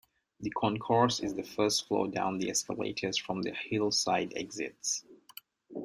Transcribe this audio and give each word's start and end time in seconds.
The 0.39 0.49
concourse 0.49 1.19
is 1.19 1.35
the 1.35 1.43
first 1.43 1.87
floor 1.87 2.07
down 2.07 2.39
the 2.39 2.49
escalators 2.49 3.17
from 3.19 3.43
the 3.43 3.51
hillside 3.53 4.33
exits. 4.35 5.05